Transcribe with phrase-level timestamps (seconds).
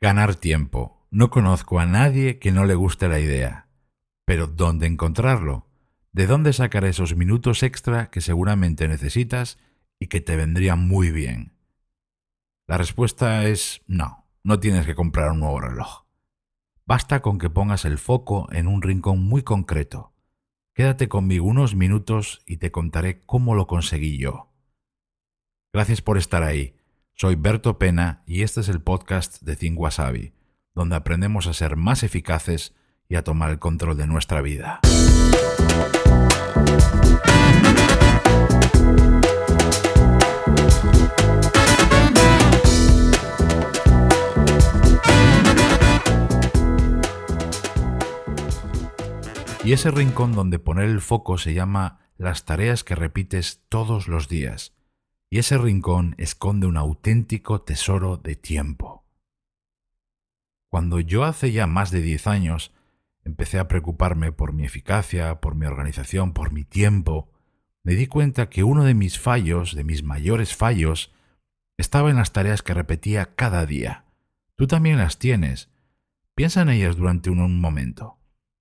[0.00, 1.04] Ganar tiempo.
[1.10, 3.66] No conozco a nadie que no le guste la idea.
[4.24, 5.66] Pero ¿dónde encontrarlo?
[6.12, 9.58] ¿De dónde sacar esos minutos extra que seguramente necesitas
[9.98, 11.52] y que te vendrían muy bien?
[12.68, 16.04] La respuesta es no, no tienes que comprar un nuevo reloj.
[16.86, 20.12] Basta con que pongas el foco en un rincón muy concreto.
[20.74, 24.52] Quédate conmigo unos minutos y te contaré cómo lo conseguí yo.
[25.72, 26.77] Gracias por estar ahí.
[27.20, 30.34] Soy Berto Pena y este es el podcast de Think Wasabi,
[30.72, 32.76] donde aprendemos a ser más eficaces
[33.08, 34.78] y a tomar el control de nuestra vida.
[49.64, 54.28] Y ese rincón donde poner el foco se llama las tareas que repites todos los
[54.28, 54.77] días
[55.30, 59.04] y ese rincón esconde un auténtico tesoro de tiempo.
[60.68, 62.72] Cuando yo hace ya más de diez años
[63.24, 67.30] empecé a preocuparme por mi eficacia, por mi organización, por mi tiempo,
[67.82, 71.12] me di cuenta que uno de mis fallos, de mis mayores fallos,
[71.76, 74.04] estaba en las tareas que repetía cada día.
[74.56, 75.70] Tú también las tienes.
[76.34, 78.18] Piensa en ellas durante un, momento.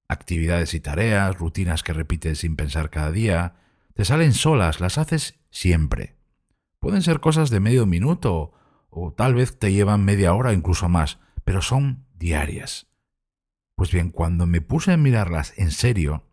[0.07, 3.55] Actividades y tareas, rutinas que repites sin pensar cada día,
[3.93, 6.16] te salen solas, las haces siempre.
[6.79, 8.53] Pueden ser cosas de medio minuto
[8.89, 12.87] o tal vez te llevan media hora, incluso más, pero son diarias.
[13.75, 16.23] Pues bien, cuando me puse a mirarlas en serio,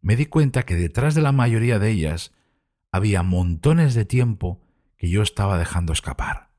[0.00, 2.32] me di cuenta que detrás de la mayoría de ellas
[2.90, 4.62] había montones de tiempo
[4.96, 6.50] que yo estaba dejando escapar.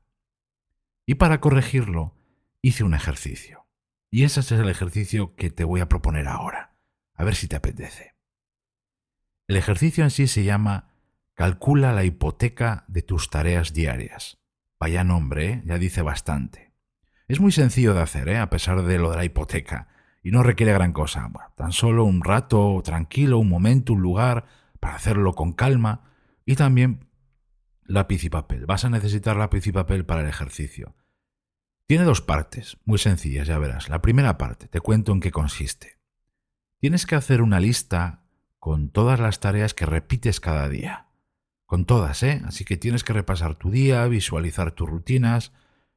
[1.06, 2.14] Y para corregirlo,
[2.62, 3.66] hice un ejercicio.
[4.10, 6.76] Y ese es el ejercicio que te voy a proponer ahora.
[7.14, 8.14] A ver si te apetece.
[9.48, 10.95] El ejercicio en sí se llama
[11.36, 14.38] Calcula la hipoteca de tus tareas diarias.
[14.80, 15.62] Vaya nombre, ¿eh?
[15.66, 16.72] ya dice bastante.
[17.28, 18.38] Es muy sencillo de hacer, ¿eh?
[18.38, 19.88] a pesar de lo de la hipoteca,
[20.22, 21.30] y no requiere gran cosa.
[21.54, 24.46] tan solo un rato tranquilo, un momento, un lugar
[24.80, 26.04] para hacerlo con calma
[26.46, 27.10] y también
[27.84, 28.64] lápiz y papel.
[28.64, 30.96] Vas a necesitar lápiz y papel para el ejercicio.
[31.86, 33.90] Tiene dos partes, muy sencillas, ya verás.
[33.90, 35.98] La primera parte, te cuento en qué consiste.
[36.78, 38.24] Tienes que hacer una lista
[38.58, 41.05] con todas las tareas que repites cada día
[41.66, 42.42] con todas, ¿eh?
[42.46, 45.52] Así que tienes que repasar tu día, visualizar tus rutinas.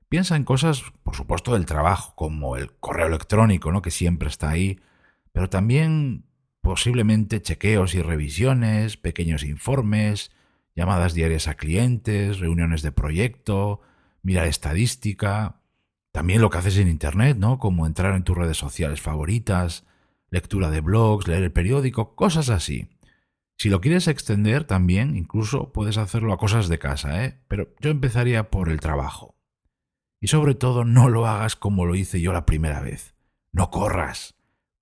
[0.09, 3.81] Piensa en cosas, por supuesto, del trabajo, como el correo electrónico, ¿no?
[3.81, 4.79] Que siempre está ahí,
[5.31, 6.25] pero también
[6.61, 10.31] posiblemente chequeos y revisiones, pequeños informes,
[10.75, 13.81] llamadas diarias a clientes, reuniones de proyecto,
[14.23, 15.61] mirar estadística,
[16.11, 17.59] también lo que haces en Internet, ¿no?
[17.59, 19.85] Como entrar en tus redes sociales favoritas,
[20.31, 22.89] lectura de blogs, leer el periódico, cosas así.
[23.59, 27.41] Si lo quieres extender también, incluso puedes hacerlo a cosas de casa, ¿eh?
[27.49, 29.35] pero yo empezaría por el trabajo.
[30.21, 33.15] Y sobre todo no lo hagas como lo hice yo la primera vez.
[33.51, 34.35] No corras.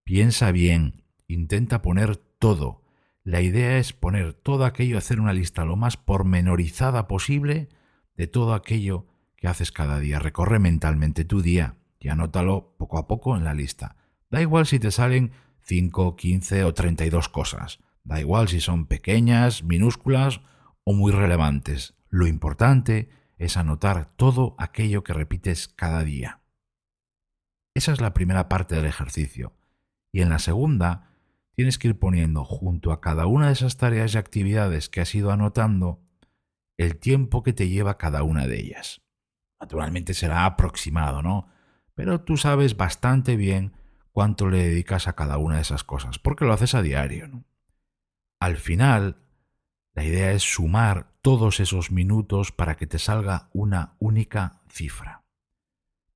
[0.03, 1.03] Piensa bien.
[1.27, 2.83] Intenta poner todo.
[3.23, 7.69] La idea es poner todo aquello, hacer una lista lo más pormenorizada posible
[8.15, 9.07] de todo aquello
[9.37, 10.19] que haces cada día.
[10.19, 13.95] Recorre mentalmente tu día y anótalo poco a poco en la lista.
[14.29, 17.79] Da igual si te salen 5, 15 o 32 cosas.
[18.07, 20.39] Da igual si son pequeñas, minúsculas
[20.85, 21.93] o muy relevantes.
[22.07, 26.39] Lo importante es anotar todo aquello que repites cada día.
[27.75, 29.57] Esa es la primera parte del ejercicio.
[30.13, 31.11] Y en la segunda,
[31.51, 35.13] tienes que ir poniendo junto a cada una de esas tareas y actividades que has
[35.13, 36.01] ido anotando
[36.77, 39.01] el tiempo que te lleva cada una de ellas.
[39.59, 41.49] Naturalmente será aproximado, ¿no?
[41.93, 43.73] Pero tú sabes bastante bien
[44.13, 47.43] cuánto le dedicas a cada una de esas cosas, porque lo haces a diario, ¿no?
[48.39, 49.17] Al final,
[49.93, 55.23] la idea es sumar todos esos minutos para que te salga una única cifra.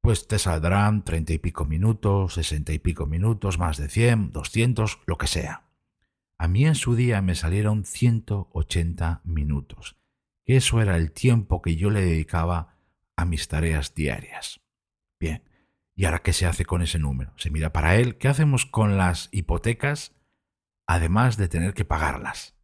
[0.02, 5.00] Pues te saldrán treinta y pico minutos, sesenta y pico minutos, más de cien, doscientos,
[5.06, 5.64] lo que sea.
[6.38, 9.98] A mí en su día me salieron 180 minutos,
[10.44, 12.78] que eso era el tiempo que yo le dedicaba
[13.16, 14.62] a mis tareas diarias.
[15.20, 15.44] Bien,
[15.96, 17.34] ¿y ahora qué se hace con ese número?
[17.38, 20.16] Se mira para él, ¿qué hacemos con las hipotecas
[20.93, 22.55] además de tener que pagarlas.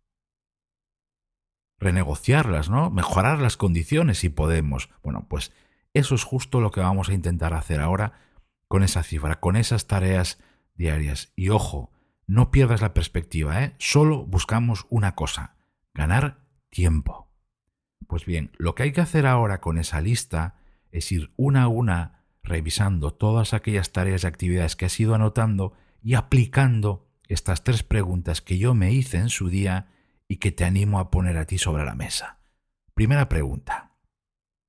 [1.80, 2.90] Renegociarlas, ¿no?
[2.90, 4.90] Mejorar las condiciones si podemos.
[5.02, 5.54] Bueno, pues
[5.94, 8.20] eso es justo lo que vamos a intentar hacer ahora
[8.68, 10.40] con esa cifra, con esas tareas
[10.76, 11.32] diarias.
[11.38, 11.92] Y ojo,
[12.26, 13.76] no pierdas la perspectiva, ¿eh?
[13.78, 15.56] Solo buscamos una cosa,
[15.94, 17.32] ganar tiempo.
[18.08, 20.56] Pues bien, lo que hay que hacer ahora con esa lista
[20.92, 25.74] es ir una a una revisando todas aquellas tareas y actividades que has ido anotando
[26.02, 29.88] y aplicando estas tres preguntas que yo me hice en su día
[30.28, 32.40] y que te animo a poner a ti sobre la mesa.
[32.94, 33.96] Primera pregunta.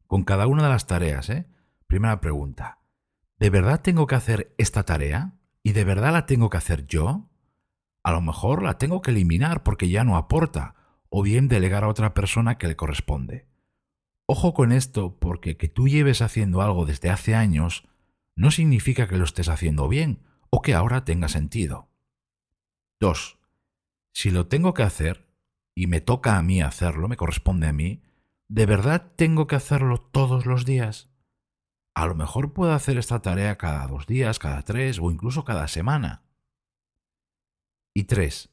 [0.07, 1.47] Con cada una de las tareas, ¿eh?
[1.87, 2.79] Primera pregunta.
[3.39, 5.35] ¿de verdad tengo que hacer esta tarea?
[5.63, 7.31] ¿Y de verdad la tengo que hacer yo?
[8.03, 10.75] A lo mejor la tengo que eliminar porque ya no aporta,
[11.09, 13.47] o bien delegar a otra persona que le corresponde.
[14.27, 17.89] Ojo con esto porque que tú lleves haciendo algo desde hace años
[18.37, 21.88] no significa que lo estés haciendo bien o que ahora tenga sentido.
[23.01, 23.39] 2.
[24.13, 25.29] Si lo tengo que hacer,
[25.75, 28.03] y me toca a mí hacerlo, me corresponde a mí,
[28.49, 31.09] ¿de verdad tengo que hacerlo todos los días?
[31.95, 35.69] A lo mejor puedo hacer esta tarea cada dos días, cada tres o incluso cada
[35.69, 36.23] semana.
[37.95, 38.51] Y tres,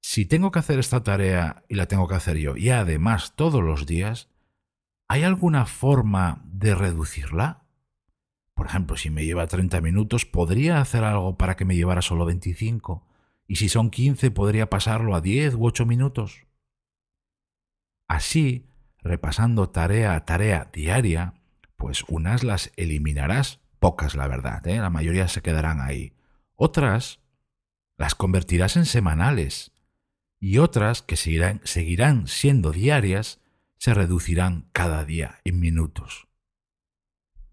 [0.00, 3.62] si tengo que hacer esta tarea y la tengo que hacer yo, y además todos
[3.62, 4.28] los días,
[5.08, 7.64] ¿hay alguna forma de reducirla?
[8.54, 12.24] Por ejemplo, si me lleva 30 minutos, ¿podría hacer algo para que me llevara solo
[12.24, 13.06] 25?
[13.50, 16.46] Y si son 15, ¿podría pasarlo a 10 u 8 minutos?
[18.06, 18.68] Así,
[18.98, 21.34] repasando tarea a tarea diaria,
[21.74, 24.78] pues unas las eliminarás, pocas la verdad, ¿eh?
[24.78, 26.12] la mayoría se quedarán ahí.
[26.54, 27.18] Otras
[27.98, 29.72] las convertirás en semanales
[30.38, 33.40] y otras que seguirán, seguirán siendo diarias
[33.78, 36.28] se reducirán cada día en minutos.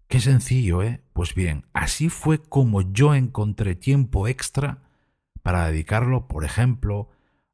[0.06, 1.02] Qué sencillo, ¿eh?
[1.12, 4.87] Pues bien, así fue como yo encontré tiempo extra
[5.48, 7.08] para dedicarlo, por ejemplo,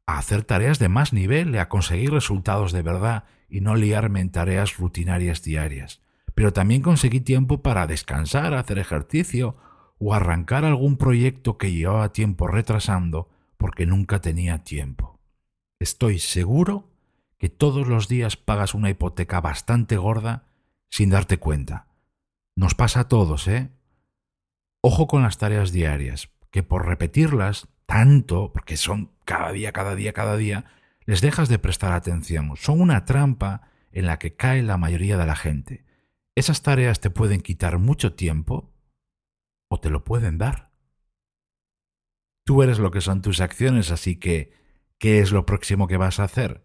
[0.05, 4.19] a hacer tareas de más nivel y a conseguir resultados de verdad y no liarme
[4.19, 6.02] en tareas rutinarias diarias.
[6.35, 9.56] Pero también conseguí tiempo para descansar, hacer ejercicio
[10.00, 15.20] o arrancar algún proyecto que llevaba tiempo retrasando porque nunca tenía tiempo.
[15.79, 16.90] Estoy seguro
[17.38, 20.49] que todos los días pagas una hipoteca bastante gorda
[20.90, 21.87] sin darte cuenta.
[22.56, 23.70] Nos pasa a todos, ¿eh?
[24.81, 30.13] Ojo con las tareas diarias, que por repetirlas tanto, porque son cada día, cada día,
[30.13, 30.65] cada día,
[31.07, 32.53] les dejas de prestar atención.
[32.57, 35.85] Son una trampa en la que cae la mayoría de la gente.
[36.35, 38.73] Esas tareas te pueden quitar mucho tiempo
[39.69, 40.73] o te lo pueden dar.
[42.45, 44.53] Tú eres lo que son tus acciones, así que,
[44.99, 46.65] ¿qué es lo próximo que vas a hacer?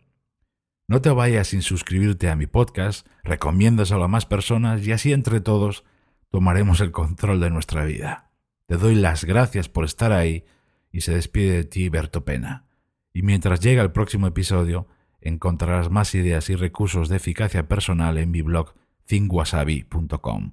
[0.88, 5.39] No te vayas sin suscribirte a mi podcast, recomiéndaselo a más personas y así entre
[5.39, 5.86] todos
[6.31, 8.31] tomaremos el control de nuestra vida.
[8.66, 10.45] Te doy las gracias por estar ahí
[10.91, 12.65] y se despide de ti Berto Pena.
[13.13, 14.88] Y mientras llega el próximo episodio,
[15.21, 18.74] encontrarás más ideas y recursos de eficacia personal en mi blog
[19.06, 20.51] thinkwasabi.com.